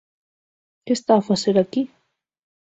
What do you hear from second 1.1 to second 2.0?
a facer aquí?